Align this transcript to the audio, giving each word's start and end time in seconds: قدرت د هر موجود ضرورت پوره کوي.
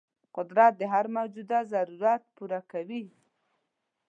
قدرت 0.35 0.73
د 0.77 0.83
هر 0.93 1.05
موجود 1.15 1.49
ضرورت 1.73 2.21
پوره 2.35 2.59
کوي. 2.71 3.03